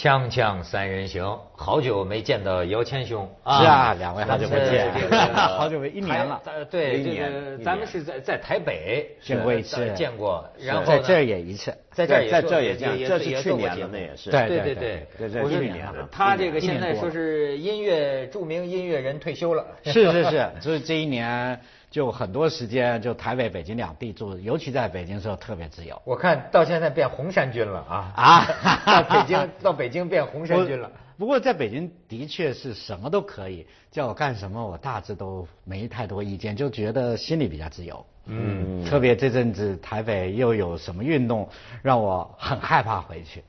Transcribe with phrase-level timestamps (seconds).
[0.00, 3.28] 锵锵三人行，好久没见到姚谦兄。
[3.44, 4.90] 是啊，两位好久没见。
[5.36, 6.40] 好久没一年了。
[6.70, 7.30] 对，这一年。
[7.30, 9.76] 个咱们是在在台北见过一次。
[9.76, 11.76] 呃见过，然后在这儿也一次。
[11.92, 14.30] 在这儿在这儿也这样这是去年的那也是。
[14.30, 15.28] 对对对对对。
[15.28, 16.08] 对我说一年了。
[16.10, 26.00] 他这个现在说是音乐著名音乐人退休了，是是是， 所以这一年就很多时间就台北、北京两地住，尤其在北京的时候特别自由。
[26.04, 28.46] 我看到现在变红衫军了啊啊
[28.86, 30.90] 到北京到北京变红衫军了。
[31.18, 38.06] 不过在北京的确是什么都可以，叫我干什么我大致都没太多意见，就觉得心里比较自由。
[38.26, 41.48] 嗯，特别这阵子台北又有什么运动，
[41.82, 43.42] 让我很害怕回去。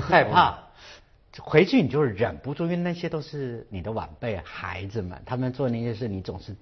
[0.00, 0.58] 害怕。
[1.40, 6.56] 回去你就是忍不住，因为那些都是你的晚辈、孩子们，他们做那些事，你总是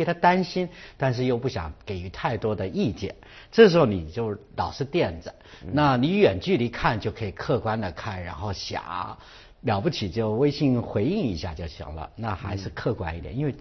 [0.00, 3.14] 替他担心，但是又不想给予太多的意见。
[3.52, 5.34] 这时候你就老是垫着，
[5.72, 9.18] 那你远距离看就可以客观的看，然后想
[9.60, 12.08] 了不起就微信回应一下就行了。
[12.16, 13.54] 那还是客观一点，因为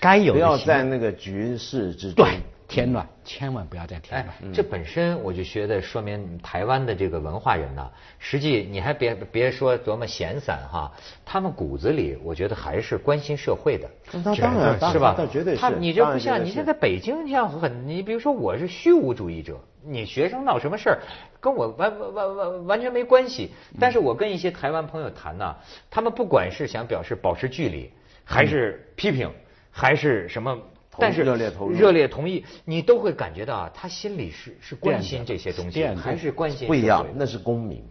[0.00, 10.90] 该有不要在那个局势之中对添乱，千万不要再添哎乱。，这本身我就觉得说明台湾的这个文化人呐，实际你还别别说多么闲散哈，
[11.24, 13.88] 他们骨子里我觉得还是关心社会的。
[14.12, 15.14] 那当然是吧？
[15.18, 20.98] 那绝对是他你这不像你现在北京像很，你比如说我是虚无主义者，你学生闹什么事儿
[21.40, 23.52] 跟我完完完完完全没关系。
[23.78, 25.54] 但是我跟一些台湾朋友谈呐，
[25.90, 27.90] 他们不管是想表示保持距离，
[28.24, 29.30] 还是批评，
[29.70, 30.58] 还是什么。
[30.98, 37.82] 但是热烈投入热烈同意，你都会感觉到啊，他心里是是关心这些东西，还是关心不一样，那是公民，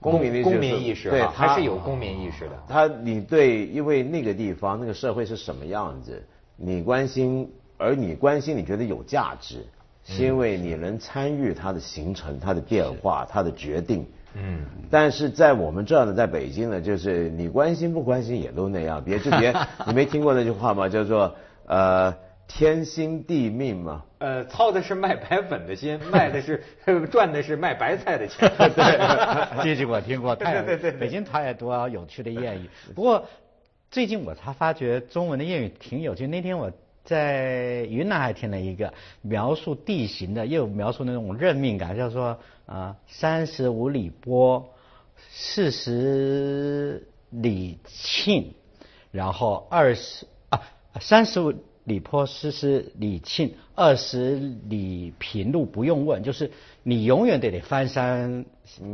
[0.00, 2.62] 公民的公民意识对啊，还他是有公民意识的。
[2.68, 6.22] 他你对，因为那个地方那个社会是什么样子，
[6.56, 9.66] 你关心，而你关心你觉得有价值，
[10.04, 14.06] 是因为你能参与它的形成、它的变化、它的决定。
[14.34, 19.52] 嗯，但是在我们这儿呢，在北京呢，就是你关心不关心也都那样，别就别，
[19.86, 20.88] 你没听过那句话吗？
[20.88, 21.34] 叫做
[21.66, 22.14] 呃
[22.52, 24.04] 天心地命嘛。
[24.18, 26.60] 呃，操的是卖白粉的心， 卖的是
[27.08, 28.50] 赚的是卖白菜的钱。
[28.74, 28.98] 对，
[29.62, 32.68] 这句我听过，对对对北京太多有趣的谚语。
[32.94, 33.24] 不过
[33.90, 36.26] 最近我才发觉中文的谚语挺有趣。
[36.26, 36.70] 那天我
[37.04, 44.68] 在云南还听了一个描述地形的，又描述那种任命感，叫做啊三十五里波，
[45.30, 48.44] 四十里沁，
[49.12, 50.60] 然后二十啊
[51.00, 51.54] 三十五
[51.90, 54.36] 里坡诗诗李沁，二十
[54.68, 56.48] 里平路不用问，就是
[56.84, 58.44] 你永远得得翻山，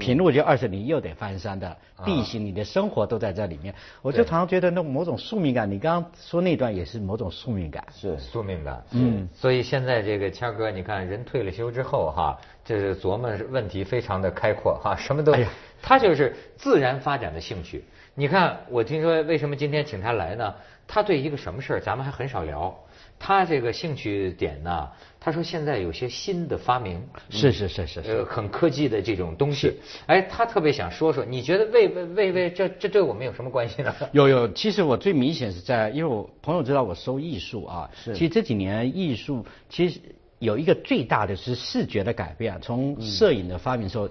[0.01, 1.77] 平路就二十里又得翻山的
[2.07, 3.75] 地形，你的生活都在这里面。
[4.01, 7.87] 我就常常觉得那某种宿命感，你刚刚说那段也是某种宿命感。
[7.95, 8.83] 是宿命感。
[8.93, 15.49] 嗯，所以现在这个谦哥，你看人退了休之后哈，就是琢磨问题非常的开阔哈，什么都哎呀，
[15.83, 17.85] 他就是自然发展的兴趣。
[18.15, 20.55] 你看，我听说为什么今天请他来呢？
[20.89, 22.75] 他对一个什么事儿咱们还很少聊。
[23.19, 24.89] 他这个兴趣点呢，
[25.19, 28.11] 他说现在有些新的发明，是是是是是。
[28.11, 29.75] 呃，很科技的这种东西。
[30.07, 33.95] 哎，他特别想说说，你觉得为为为为这这对我们有什么关系呢？
[34.13, 40.01] 有有，其实我最明显是在，因为我朋友知道我收艺术啊，是其实这几年艺术其实
[40.39, 44.09] 有一个最大的是视觉的改变，从摄影的发明时候。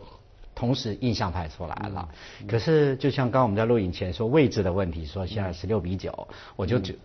[0.57, 2.07] 同时印象派出来了，
[2.47, 6.95] 可是就像刚刚我们在录影前说位置的问题，说现在十六比九，我就觉，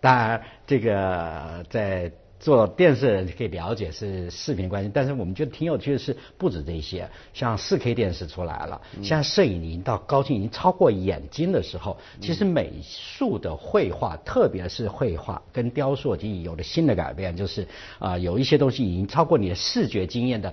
[0.00, 17.66] 当然这个在做电视人可以了解是视频关系，但是我们觉得挺有趣的是，不止这些，像四 K 电视出来了，像摄影已经到高清已经超过眼睛的时候，其实美术的绘画，特别是绘画跟雕塑，已经有了新的改变，就是
[17.98, 20.52] 啊、有一些东西已经超过你的视觉经验的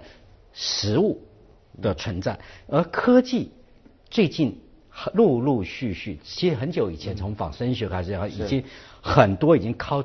[0.54, 1.22] 实物
[1.82, 3.52] 的存在，而科技
[4.10, 4.58] 最近很
[5.14, 8.64] 陆陆续续，其实很久以前从仿生学开始，已经
[9.02, 10.04] 很多已经超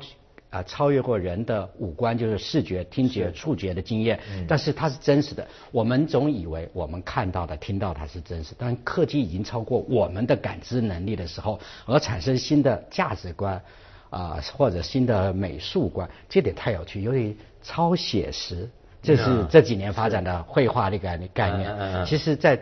[0.49, 5.47] 啊、超越过人的五官，就是视觉、听觉、触觉的经验，但是它是真实的。
[5.71, 13.61] 我们总以为我们看到的、听到它是真实，但科技已经超过我们的感知能力的时候，而产生新的价值观。
[14.11, 18.67] 啊、或者新的美术观，这点太有趣，尤其超写实，
[19.03, 21.69] 这是嗯这几年发展的绘画的概念概念。
[21.69, 22.59] 嗯嗯嗯其实，在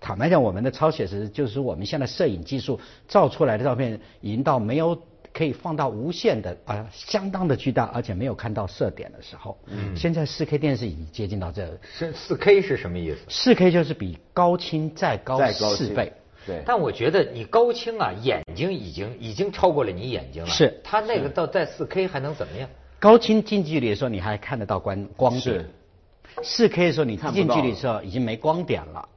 [0.00, 2.78] 坦白讲，我们的超写实就是我们现在摄影技术
[3.08, 5.00] 照出来的照片，已经到没有
[5.32, 9.58] 可以放到无限的啊、相当的巨大，而且没有看到色点的时候。
[9.66, 13.18] 嗯，现在四 K 电视已经接近到这个，是四 K 是什么意思？
[13.28, 16.12] 四 K 就是比高清再高再高清四倍。
[16.46, 20.48] 对，但我觉得你高清啊，眼睛已经已经超过了你眼睛了。
[20.48, 22.68] 是它那个到在四 K 还能怎么样？
[23.00, 25.64] 高清近距离的时候，你还看得到光光点是；
[26.42, 29.08] 四 K 的时候，你看近距离的时候已经没光点了。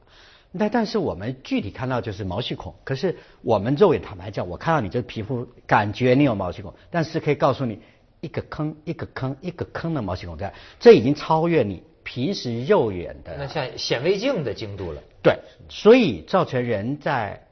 [0.51, 7.79] 那但是我们具体看到就是毛细孔，可是我们肉眼坦白讲，我看到你这皮肤，感觉你有毛细孔，但是可以告诉你
[8.19, 13.35] 一个坑一个坑一个坑的毛细孔在，这已经超越你平时肉眼的。
[13.37, 15.01] 那像显微镜的精度了。
[15.23, 15.39] 对，
[15.69, 17.45] 所以造成人在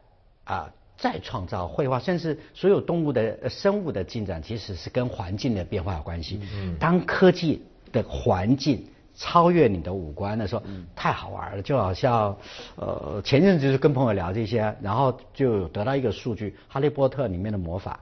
[0.44, 6.42] 啊再创造绘画，甚至所有动物的呃生物的进展，其实是跟环境的变化有关系。
[6.54, 7.64] 嗯，当科技
[7.94, 8.86] 的环境
[9.22, 10.64] 超越你的五官的时候，
[10.96, 12.38] 太好玩了，就好像
[12.78, 18.00] 呃前阵子就是跟朋友聊这些，然后就得到一个数据，《哈利波特》里面的魔法，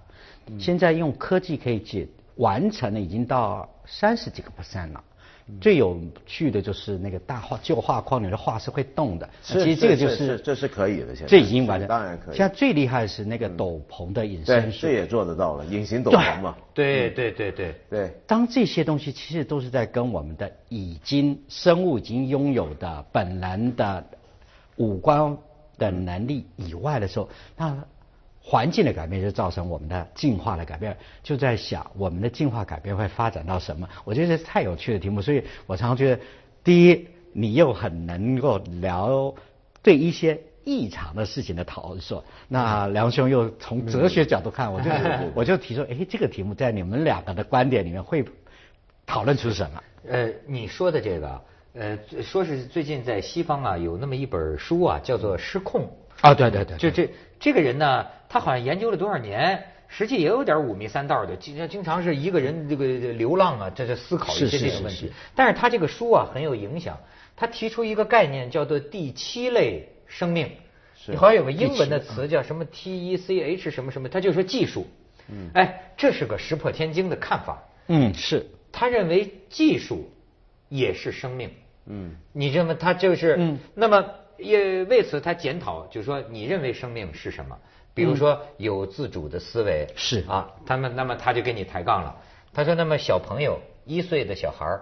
[0.59, 5.03] 现在用科技可以解完成的已经到三十几个 percent 了。
[5.61, 12.35] 最有趣的就是那个大画旧画框里的画是会动的，其实这个就是是这是可以的现在这已经完成，当然可以。
[12.35, 14.81] 现在最厉害的是那个斗篷的隐身，术。
[14.81, 17.75] 这，也做得到了，隐形斗篷嘛，对对对对。
[17.89, 24.05] 对，当这些东西其实都是在跟我们的已经生物已经拥有的本能的
[24.75, 25.37] 五官
[25.77, 27.85] 的能力以外的时候，那
[28.49, 30.95] 环境的改变就造成我们的进化的改变。
[31.21, 33.89] 就在想我们的进化改变会发展到什么？
[34.05, 36.21] 我觉得这是太有趣的题目，所以我常常觉得，
[36.63, 39.33] 第一，你又很能够聊
[39.83, 40.39] 对一些。
[40.69, 44.91] 异常的事情的讨论说，那梁兄又从哲学角度看，我就
[45.33, 48.25] 我就提出，哎，这个题目在你们两个的观点里面会
[49.05, 49.81] 讨论出什么？
[50.09, 51.41] 呃，你说的这个，
[51.73, 55.83] 呃，说是最近在西方啊有那么一本书啊，叫做《失控》。
[56.21, 57.09] 啊，对对对，就这
[57.39, 65.11] 这个人呢，他好像研究了多少年，实际也有点五迷三道的，经经常是一个人这个流浪啊，这这思考一些这种问题。
[65.35, 66.97] 但是他这个书啊很有影响，
[67.35, 70.51] 他提出一个概念叫做第七类生命，
[70.95, 71.15] 是。
[71.15, 74.87] 好像有个英文的词叫什么 T E C H 什么什么，他就说技术。
[75.29, 77.61] 嗯，哎，这是个石破天惊的看法。
[77.87, 80.09] 嗯，是，他认为技术
[80.69, 81.51] 也是生命。
[81.85, 83.59] 嗯，你认为他就是，嗯。
[83.75, 84.05] 那么
[84.37, 87.57] 也为此他检讨，就说你认为生命是什么？
[87.93, 92.15] 比如说有自主的思维，是啊，他们那么他就跟你抬杠了。
[92.53, 94.81] 他说，那么小朋友一岁的小孩儿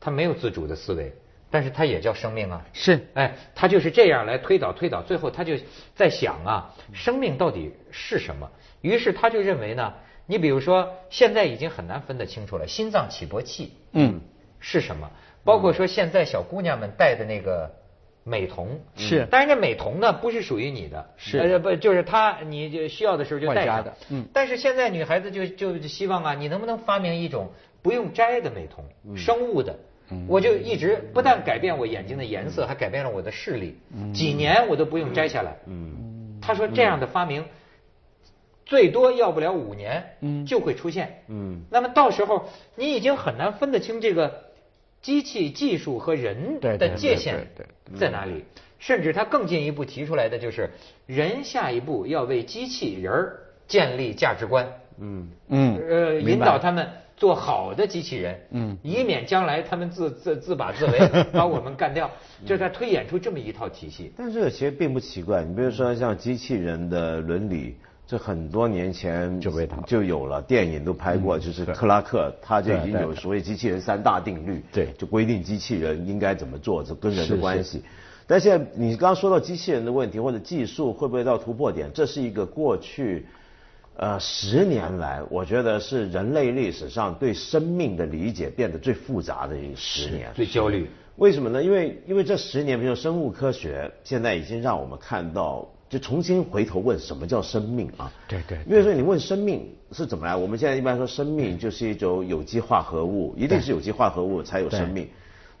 [0.00, 1.12] 他没有自主的思维，
[1.50, 2.64] 但是他也叫生命啊。
[2.72, 5.54] 是，哎，他就是这样来推导推导，最后他就
[5.94, 8.48] 在想啊，生命到底是什么？
[8.80, 9.94] 于是他就认为呢，
[10.26, 14.20] 你比如说现在已经很难分得清楚了，心脏起搏器，嗯，
[14.60, 15.10] 是什么？
[15.42, 17.74] 包括说现在小姑娘们戴的那个
[18.24, 19.28] 美瞳，是。
[19.30, 21.38] 但是这美瞳呢不是属于你的，是。
[21.38, 23.94] 呃不就是他你就需要的时候就戴上的。
[24.10, 24.26] 嗯。
[24.32, 29.16] 但是现在女孩子就就希望啊，你能不能发明一种不用摘的美瞳，嗯。
[29.16, 29.78] 生物的。
[30.28, 34.12] 我就一直不但改变我眼睛的颜色，还改变了我的视力，嗯。
[34.12, 35.56] 几年我都不用摘下来。
[35.66, 36.38] 嗯。
[36.40, 37.46] 他说这样的发明
[38.66, 40.46] 最多要不了五年，嗯。
[40.46, 41.22] 就会出现。
[41.28, 41.62] 嗯。
[41.70, 44.43] 那么到时候你已经很难分得清这个
[45.04, 47.46] 机器技术和人的界限
[47.94, 48.42] 在哪里。
[48.78, 50.68] 甚至他更进一步提出来的就是，
[51.06, 54.68] 人下一步要为机器人儿建立价值观，
[54.98, 56.86] 嗯嗯，呃，引导他们
[57.16, 60.98] 做好的机器人，嗯以免将来他们自自自把自为，
[61.32, 62.10] 把我们干掉。
[62.44, 64.12] 就他推演出这么一套体系。
[64.18, 67.76] 但这个其实并不奇怪，你比如说像机器人的伦理，
[68.14, 77.82] 这很多年前就被他就有了，电影都拍过，就是克拉克他就已经有所谓机器人三大定律，对就规定机器人应该怎么做，这跟人的关系。
[78.24, 83.26] 但现在你刚刚说到机器人的问题或者技术会不会到突破点，这是一个过去。
[83.96, 90.30] 呃，十年来，我觉得是人类历史上对生命的理解变得最复杂的一个十年。
[90.36, 90.88] 最焦虑。
[91.16, 91.60] 为什么呢？
[91.60, 98.12] 因为因为这十年，比如生物科学，现在已经让我们看到，就重新回头问什么叫生命啊？
[98.26, 105.06] 对对因为说你问生命是怎么来，我们现在一般说生命就是一种有机化合物，一定是有机化合物才有生命。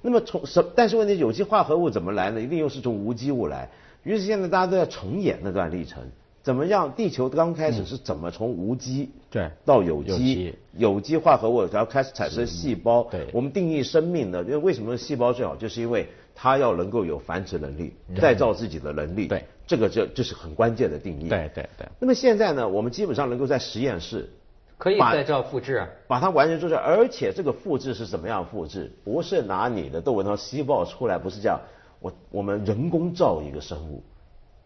[0.02, 0.64] 那么从什？
[0.74, 2.40] 但是问题有机化合物怎么来呢？
[2.40, 3.70] 一定又是从无机物来。
[4.02, 6.02] 于是现在大家都在重演那段历程，
[6.42, 6.92] 怎么样？
[6.96, 13.04] 地球刚开始是怎么从无机对到有机有机有机化合物，然后开始产生细胞。
[13.08, 19.28] 对我们定义生命呢，因为为什么细胞最好，就是因为它要能够有繁殖能力、再造自己的能力。
[19.28, 21.28] 对，这个就就是很关键的定义。
[21.28, 24.30] 对对对，那么现在呢，我们基本上能够在实验室
[24.76, 25.88] 可以在这复制啊。
[26.06, 28.92] 把它完全做出来，而且这个复制是怎么样复制？
[29.04, 31.60] 不是拿你的窦文涛细胞出来，不是这样。
[32.00, 34.02] 我我们人工造一个生物，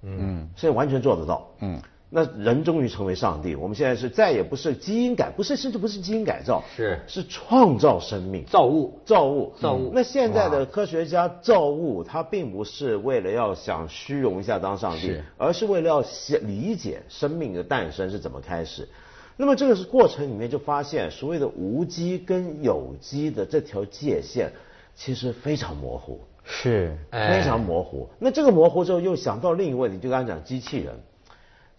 [0.03, 1.49] 嗯现在完全做得到。
[1.61, 8.45] 嗯，那人终于成为上帝，我们现在是再也不是基因改，不是甚至不是基因改造，是是创造生命。
[8.47, 18.89] 造物，造物，造物那现在的科学家造物，他并不是为了要想虚荣一下当上帝是，而是为了要想理解生命的诞生是怎么开始。
[19.37, 24.51] 那么这个是过程里面就发现，所谓的无机跟有机的这条界限
[24.97, 26.19] 其实非常模糊。
[26.43, 28.09] 是，非常模糊。
[28.19, 30.99] 那这个模糊之后，又想到另一个问题，就刚才讲机器人，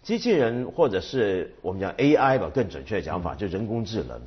[0.02, 4.20] 机器人或者是我们讲 AI 吧，更准确的讲法，就人工智能。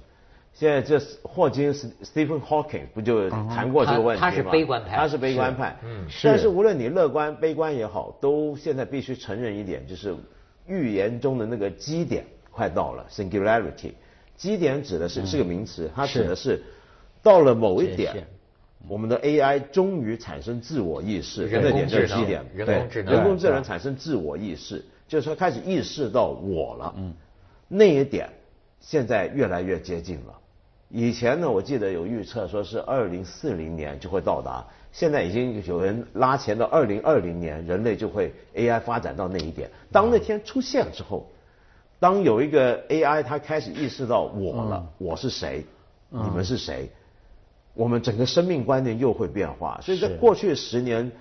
[0.54, 4.30] 现在这霍金 Stephen Hawking 不就谈过这个问题吗？
[4.30, 5.76] 他是悲观派，他是悲观派。
[5.84, 10.16] 嗯，但是无论你乐观、悲观也好，都现在必须承认一点，就是
[10.68, 13.94] 预言中的那个基点快到了，singularity。
[14.36, 16.62] 基点指的是是个名词，它指的是
[17.24, 18.28] 到了某一点，
[18.88, 21.48] 我们的 AI 终于产生自我意识。
[21.48, 26.96] 人工智能，人工智能，人工智能产生自我意识，就是说开始意识到我了。
[26.98, 27.14] 嗯，
[27.68, 28.28] 那一点
[28.80, 30.34] 现在越来越接近了。
[30.90, 39.70] 以前呢，我记得有预测说是二零四零年就会到达，现在已经有人拉前到二零二零年，人类就会 AI 发展到那一点。
[39.92, 41.30] 当那天出现之后，
[42.00, 45.64] 当有一个 AI 它开始意识到我了，我是谁，
[46.10, 46.90] 你们是谁，
[47.76, 49.80] 我们整个生命观念又会变化。
[49.84, 51.12] 所以在过去十年，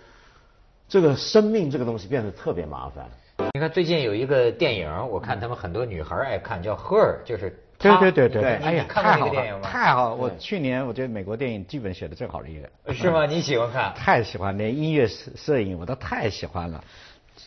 [0.89, 3.11] 这个生命这个东西变得特别麻烦。
[3.55, 7.59] 你看最近有一个电影，我看他们很多女孩爱看，叫《Her》，就是。
[7.79, 10.15] 对对对对，哎呀，太好了，太好！
[10.15, 13.27] 我去年我觉得美国电影剧本写的最好的一个，是吗？
[13.27, 13.93] 你喜欢看？
[13.97, 16.85] 太喜欢，连音乐摄摄影我都太喜欢了。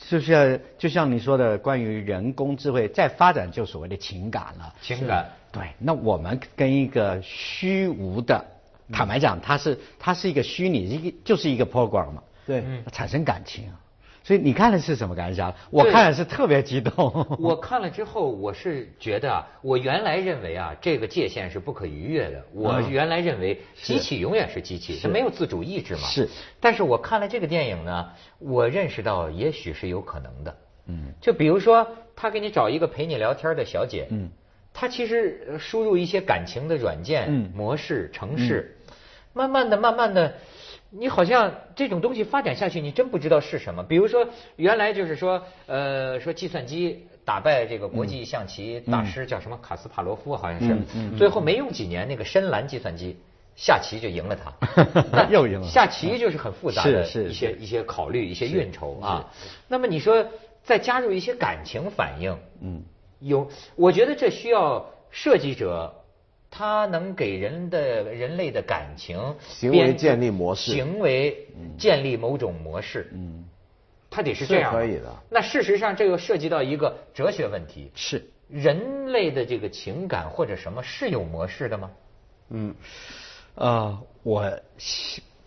[0.10, 4.76] 就像就像你说的，关于人工智慧再发展，就所谓的情感了。
[4.82, 5.26] 情感。
[5.54, 8.44] 对，那我们跟一个虚无的，
[8.92, 12.62] 坦白讲，它是它是一个虚拟，一个就是一个 program 嘛，对，
[12.92, 13.72] 产生感情。
[14.26, 15.54] 所以你看的是什么感想？
[15.70, 17.14] 我看的是特别激动。
[17.40, 22.44] 我看了之后，我是觉得啊，我原来认为啊，这个界限是不可逾越的。
[22.52, 26.00] 我原来认为机器永远是机器，它没有自主意志嘛。
[26.08, 26.28] 是。
[26.60, 30.58] 但是我看了这个电影呢，我认识到也许是有可能的。
[30.88, 31.14] 嗯。
[31.22, 34.08] 就比如说，他给你找一个陪你聊天的小姐。
[34.10, 34.28] 嗯。
[34.74, 38.76] 他其实输入一些感情的软件嗯模式、程式，
[39.34, 40.34] 慢慢的、慢慢的。
[40.92, 43.84] 你好像这种东西发展下去，你真不知道是什么。
[43.84, 44.26] 比如说，
[44.56, 53.18] 原来就是说，呃，说计算机打败这个国际象棋大师叫什么卡斯帕罗夫，好像是，最后没用几年，那个深蓝计算机
[53.56, 55.68] 下棋就赢了他， 又赢了。
[55.68, 59.30] 下棋就是很复杂的一些一些考虑，一些运筹啊。
[59.68, 60.26] 那么你说
[60.64, 62.82] 再加入一些感情反应，嗯，
[63.20, 65.94] 有，我觉得这需要设计者。
[66.50, 71.48] 它能给人的人类的感情行为建立模式，行为
[71.78, 73.44] 建立某种模式，嗯，
[74.10, 75.14] 它得是这样可以的。
[75.30, 81.92] 那事实上，这又涉及到一个哲学问题：是人类的这个情感或者什么是有模式的吗？
[82.52, 82.74] 嗯，
[83.56, 84.60] 呃，我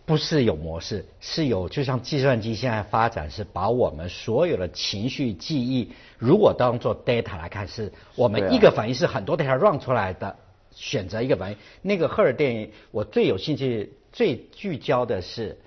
[0.05, 1.69] 不是有模式，是有。
[1.69, 10.37] 就像计算机现在发展，是把我们所有的情绪记忆，如果当做 data 来看，是我们一个反应是很多 data run 出来的。
[10.71, 15.59] 选择一个反应，那个赫尔电影，我最有兴趣、最聚焦的是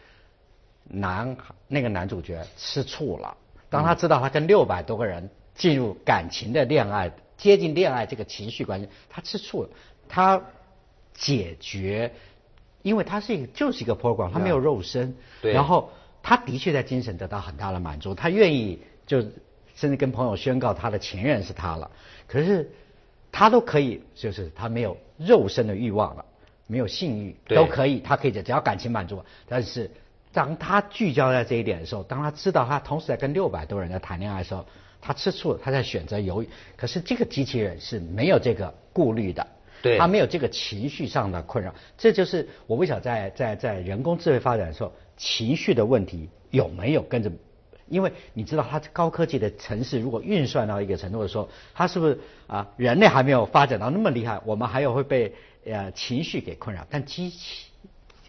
[0.85, 1.35] 男
[1.67, 3.35] 那个男主角吃醋了。
[3.69, 9.69] 当他知道他跟六百多个人进入感情的恋爱、接近恋爱这个情绪关系，他吃醋了。
[10.07, 10.41] 他
[11.13, 12.13] 解决，
[12.81, 15.15] 因为他是一个就是一个 program，他没有肉身。
[15.41, 15.53] 对。
[15.53, 15.91] 然后
[16.23, 19.21] 他的确在精神得到很大的满足，他愿意就
[19.75, 21.91] 甚至跟朋友宣告他的情人是他了。
[22.27, 22.71] 可是。
[23.31, 26.25] 他都可以，就是他没有肉身的欲望了，
[26.67, 29.23] 没有性欲，都可以，他可以只要感情满足。
[29.47, 29.89] 但是
[30.33, 34.65] 当他聚焦在这一点的时候，当他知道他同时在跟六百多人在谈恋爱的时候，
[34.99, 36.49] 他吃醋，他在选择犹豫。
[36.75, 39.47] 可是这个机器人是没有这个顾虑的，
[39.81, 41.73] 对，他没有这个情绪上的困扰。
[41.97, 47.31] 这就是我为什么在在在人工智慧发展的时候，情绪的问题有没有跟着？
[47.91, 52.17] 因为你知道，它高科技的城市如果运算到一个程度的时候，它是不是
[52.47, 52.67] 啊？
[52.77, 55.33] 人类还没有发展到那么厉害，我们还有会被
[55.65, 56.87] 呃情绪给困扰。
[56.89, 57.65] 但机器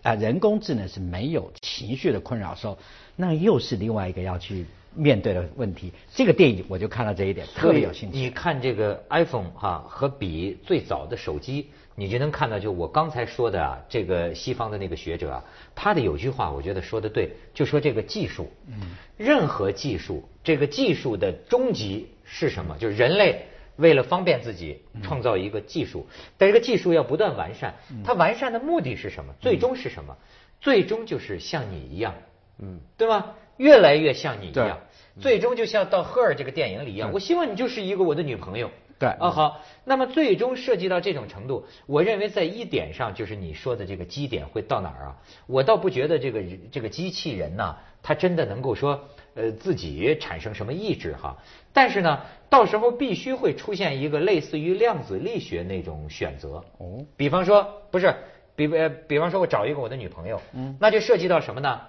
[0.02, 2.76] 啊，人工智能是没有情绪的困扰的时候，
[3.14, 5.92] 那又是另外一个要去面对的问题。
[6.12, 8.19] 这个电影我就看到这一点，特别有兴趣。
[8.19, 11.71] 你看这个 iPhone 哈和比最早的手机。
[11.95, 15.45] 你就能看到，就我刚才说的啊，这个西方的那个学者啊，
[15.75, 22.77] 他的有句话，我觉得说的对，就说这个技术，嗯，任何技术，这个技术的终极是什么？
[22.79, 23.47] 就是人类
[23.77, 26.07] 为了方便自己创造一个技术，
[26.39, 29.35] 但这个技术要不断完善，它完善的目的是什么？
[29.41, 30.17] 最终是什么？
[30.61, 32.15] 最终就是像你一样，
[32.59, 33.35] 嗯，对吗？
[33.59, 34.81] 越来越像你一样，
[35.21, 38.71] 最终就像到《赫尔》这个电影里一样，我希望你就是一个我的女朋友。
[38.99, 45.17] 对啊，好，那么最终涉及到这种程度，我认为在一点上，就是你说的这个基点会到哪儿啊？
[45.47, 51.37] 我倒不觉得这个这个机器人呐，它真的能够说呃自己产生什么意志哈。
[51.73, 56.65] 但是呢，到时候必须会出现一个类似于量子力学那种选择。
[56.79, 58.15] 哦，比方说不是，
[58.55, 61.81] 比呃比方说我找一个我的女朋友，嗯，那就涉及到什么呢？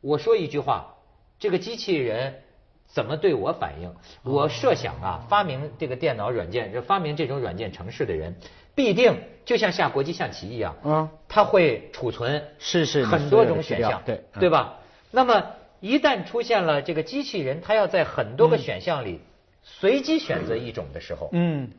[0.00, 0.94] 我说一句话，
[1.38, 2.42] 这个机器人
[2.86, 3.94] 怎么对我反应？
[4.22, 8.36] 我设想啊，发明这个电脑软件，这发明这种软件程式的人，
[8.74, 14.78] 必定就像下国际象棋一样，嗯他会储存是是很多种选项，对对吧？
[15.10, 19.20] 那么一旦出现了这个机器人，它要在很多个选项里
[19.62, 21.70] 随机选择一种的时候，嗯，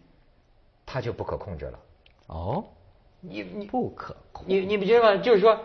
[0.86, 1.80] 它就不可控制了。
[2.28, 2.66] 哦，
[3.22, 4.46] 你你不可控。
[4.48, 5.22] 你你不觉得吗？
[5.22, 5.60] 就是说，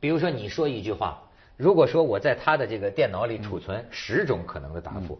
[0.00, 1.22] 比如说你说一句话，
[1.60, 5.18] 如果说我在他的这个电脑里储存十种可能的答复，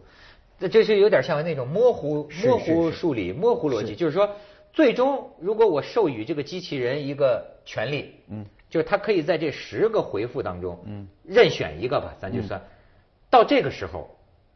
[0.59, 4.27] 这这是有点像那种模糊模糊数理、模糊逻辑，就是说，
[4.73, 12.59] 最终如果我授予这个机器人一个权利，嗯，就是它可以在这十个回复当中，嗯，任选一个吧，咱就算，
[13.29, 14.09] 到这个时候，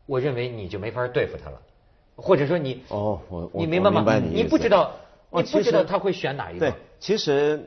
[0.08, 1.62] 我认为你就没法对付他了，
[2.16, 4.20] 或者说你哦我我你明白吗？
[4.20, 4.92] 你不知道，
[5.30, 6.72] 哦你不知道他会选哪一个。
[6.72, 7.64] 对，其实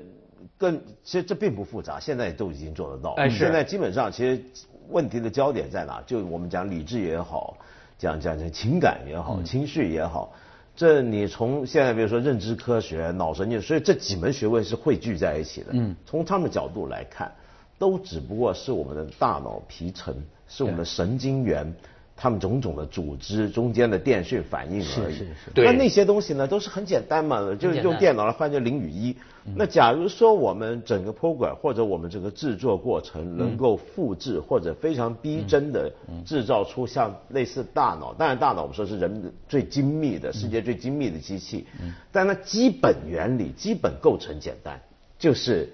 [0.56, 3.12] 更其实这并不复杂，现在都已经做得到。
[3.12, 4.42] 哎现在基本上其实
[4.88, 6.02] 问题的焦点在哪？
[6.06, 7.56] 就我们讲理智也好，
[7.98, 10.32] 讲讲讲情感也好，情绪也好。
[10.76, 15.70] 这你从现在比如说认知科学、脑神经，所以这几门学问是汇聚在一起的。
[15.72, 17.32] 嗯，从他们的角度来看，
[17.78, 20.14] 都只不过是我们的大脑皮层，
[20.46, 21.74] 是我们的神经元，
[22.20, 25.14] 他们种种的组织中间的电讯反应而已。
[25.14, 29.16] 是是对那那些东西呢，都是很简单嘛，就是用电脑来换成零与一。
[29.56, 35.90] 那假如说我们整个 program 或者我们整个制作过程能够复制或者非常逼真的
[36.26, 41.66] 制造出像类似大脑，当然大脑我们说是人最精密的、世界最精密的机器，
[42.12, 44.82] 但那基本原理、基本构成简单，
[45.18, 45.72] 就是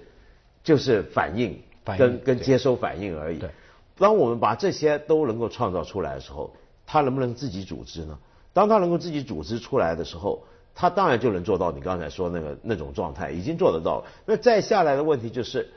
[0.63, 3.49] 就是反应反应跟跟接收反应而已对。
[3.97, 6.53] 当我们把这些都能够创造出来的时候，
[6.85, 8.17] 它能不能自己组织呢？
[8.53, 14.05] 当它能够自己组织出来的时候，它当然就能做到你刚才说那个那种状态，已经做得到了。
[14.25, 15.69] 那再下来的问题就是，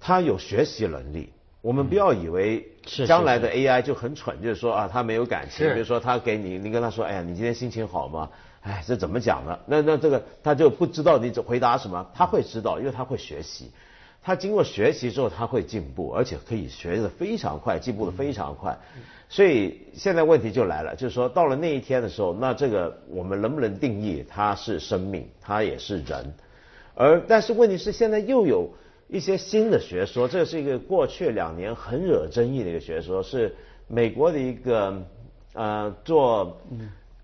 [0.00, 1.30] 它有学习能力。
[1.60, 2.72] 我们不要以为
[3.06, 5.72] 将来的 AI 就很蠢，就是说啊，它没有感情。
[5.74, 8.28] 比如说他给你，你跟他说，哎呀，你今天心情好吗？
[8.62, 9.58] 哎，这怎么讲呢？
[9.66, 13.70] 那那这个他就不知道你回答什么，他会知道，因为他会学习。
[14.22, 18.78] 他经过学习之后，他会进步，而且可以学得非常快，进步得非常快。
[19.28, 26.34] 所以现在问题就来了，就是说到了那一天的时候，那这个我们能不能定义它是生命，它也是人？
[26.94, 28.70] 而但是问题是，现在又有
[29.08, 33.56] 一些新的学说，这是一个过去两年很惹争议的一个学说，是
[33.88, 35.02] 美国的一个
[35.54, 36.60] 呃做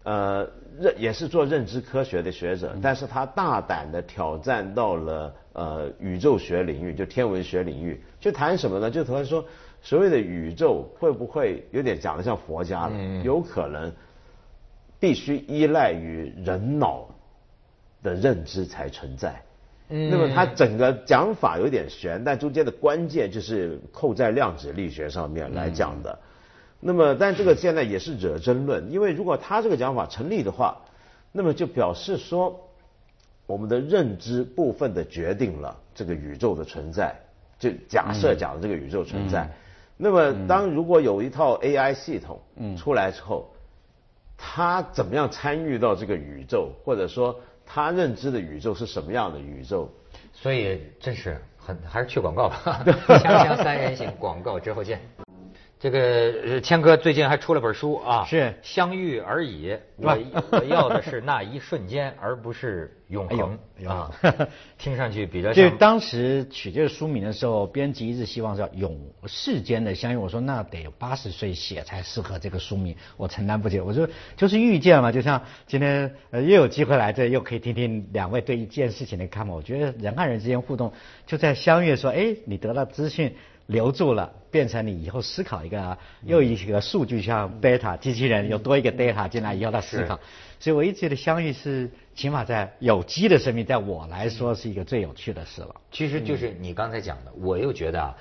[0.03, 0.49] 呃
[0.81, 8.91] 认也是做认知科学的学者，但是他大胆的挑战到了呃宇宙学领域，就天文学领域，就谈什么呢？
[8.91, 9.45] 就谈说
[9.83, 13.93] 所谓的宇宙会不会有点讲的像佛家了，有可能
[15.01, 17.09] 必须依赖于人脑
[18.03, 19.43] 的认知才存在。
[19.91, 26.19] 嗯那么它整个讲法有点悬，但中间的关键就是扣在量子力学上面来讲的。
[26.81, 30.79] 那么，但这个现在也是惹争论，因为如果他这个讲法成立的话，
[31.33, 32.69] 那么就表示说，
[33.47, 37.17] 我们的认知部分的决定了这个宇宙的存在，
[37.59, 39.51] 就假设讲的这个宇宙存在。
[39.97, 42.41] 那么，当如果有一套 AI 系统
[42.77, 43.53] 出来之后，
[44.37, 49.91] 他怎么样参与到这个宇宙，或者说他认知的宇宙是什么样的宇宙？
[50.33, 52.85] 所以真是很还是去广告吧。
[52.87, 55.01] 锵锵三人行，广告之后见。
[55.81, 56.01] 这个
[56.45, 59.77] 呃谦哥最近还出了本书啊，是相遇而已。
[59.97, 60.19] 我
[60.51, 64.11] 我要的是那一瞬间，而不是永恒啊。
[64.77, 70.17] 听上去比较就像当时取这个书名的时候，编辑一直希望叫永世间的相遇。
[70.17, 73.79] 我说那得有八十岁写才适合这个书名，我承担不起。
[73.79, 79.55] 我说就是遇见嘛，就像今天呃又有机会来这，又可以听听两位对一件事情的看法。
[79.55, 80.93] 我觉得人和人之间互动
[81.25, 83.37] 就在相遇的时候，哎，你得到资讯。
[83.69, 90.19] 留住了，变成你以后思考一个又一个数据，像 data 机器人又多一个 data 进来以后，他思考。
[90.59, 95.75] 所以我一直觉得相遇是起码在有机的生命，在我来说是一个最有趣的事了。
[95.93, 98.17] 其实就是你刚才讲的，我又觉得啊，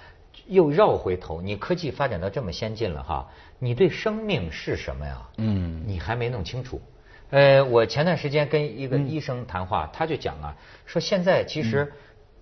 [0.47, 5.29] 又绕回头，你科技发展到这么先进了哈，你对生命是什么呀？
[5.37, 6.81] 嗯，你还没弄清楚。
[7.29, 10.55] 呃，我前段时间跟一个医生谈话，他就讲啊，
[10.85, 11.93] 说现在其实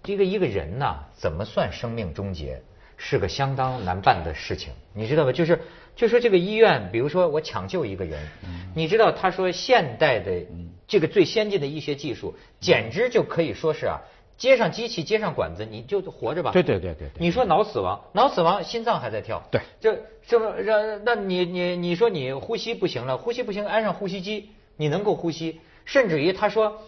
[0.01, 2.61] 这个一个人呐，怎么算生命终结？
[2.97, 5.31] 是个相当难办的事情，你知道吧？
[5.31, 5.62] 就是
[5.95, 8.27] 就说这个医院，比如说我抢救一个人，
[8.75, 10.45] 你知道他说现代的
[10.88, 14.01] 这个最先进的医学技术，简直就可以说是啊，
[14.38, 16.51] 接上机器接上管子你就活着吧。
[16.51, 19.41] 对对对对对你说脑死亡，脑死亡心脏还在跳。
[19.51, 26.81] 对这这不让那你你你说你呼吸不行了，呼吸不行安上呼吸机，你能够呼吸，甚至于他说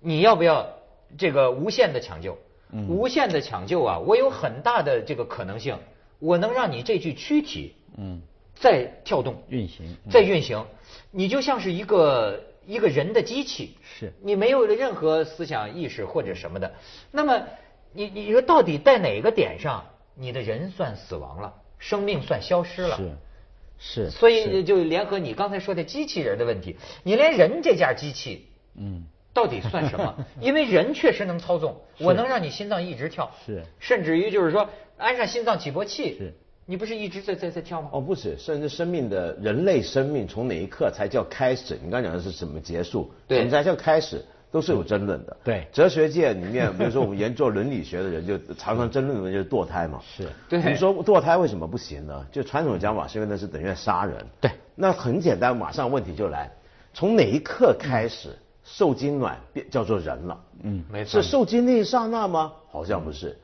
[0.00, 0.70] 你要不要
[1.16, 2.38] 这个无限的抢救？
[2.88, 5.78] 无限的抢救啊，我有很大的这个可能性，
[6.18, 8.22] 我能让你这具躯体，嗯，
[8.54, 10.66] 在跳动运行，在运行，
[11.10, 14.12] 你就像是一个一个人的机器，是。
[14.22, 16.74] 你没有了任何思想意识或者什么的。
[17.10, 17.42] 那么，
[17.92, 22.96] 你你说到底在哪个点上，你的人算死亡了，生命算消失了？
[22.96, 23.16] 是。
[23.80, 30.14] 是，所以就联合你刚才说的机器人的问题，你连人这件机器，嗯，到底算什么？
[30.40, 36.32] 因为人确实能操纵，我能让你心脏一直跳，是，甚至于就是说安上心脏起搏器，是，
[36.66, 37.90] 你不是一直在在在跳吗？
[37.92, 41.78] 哦，不是，甚至生命的人类生命从哪一刻才叫开始？
[41.82, 43.10] 你刚讲的是什么结束？
[43.26, 44.24] 对，什么才叫开始？
[44.50, 45.36] 都是有争论的。
[45.44, 50.00] 对，哲学界里面，比如说我们研究伦理学的人，就常常争论的就是堕胎嘛。
[50.16, 50.58] 是，对。
[50.62, 52.26] 你说堕胎为什么不行呢？
[52.32, 54.16] 就传统讲法是因为那是等于杀人。
[54.40, 54.50] 对。
[54.74, 56.50] 那很简单，马上问题就来，
[56.94, 58.30] 从哪一刻开始
[58.70, 60.38] 受精卵变叫做人了？
[60.62, 61.22] 嗯，没错。
[61.22, 62.52] 是受精那一刹那吗？
[62.70, 63.36] 好像不是。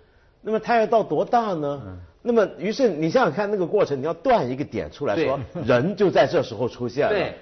[0.43, 1.83] 那么胎儿到多大呢？
[1.87, 1.99] 嗯。
[2.27, 7.13] 那么，于是你想想看那个过程，你要断一个点出来说，人就在这时候出现了。
[7.13, 7.35] 对，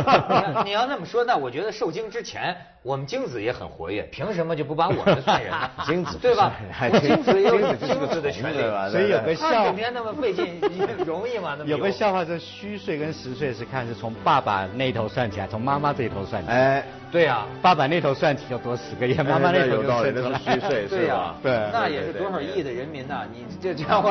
[0.64, 5.70] 你要那么说，那我觉得受精之前，我们精子也很活跃，凭什么就不把我们算人呢？
[5.86, 6.52] 精子对吧？
[7.00, 8.58] 精子也有精子的权利
[8.90, 10.60] 所以有个笑，整天那么费劲，
[11.06, 11.56] 容易吗？
[11.64, 16.56] 有个笑话是虚岁跟实岁是看是从爸爸那头算起来，从妈妈这一头算起来。
[16.56, 23.22] 哎，对呀，爸爸那头算起要多十个月，妈妈那头就算那是虚岁， 对呀，对，那也是多少亿的人民呐！
[23.32, 24.10] 你这家伙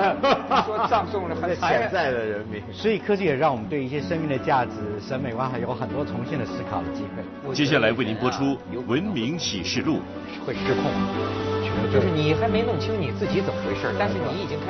[0.66, 4.72] 说葬送了很潜在的人民，所以科技也让我们对一些生命的价值、
[5.06, 7.54] 审美观还有很多重新的思考的机会。
[7.54, 8.44] 接下来为您播出
[8.88, 9.97] 《文明启示录》。
[10.45, 10.91] 会失控，
[11.93, 14.69] 就是你还没弄清你自己怎么回事，但是你已经开始。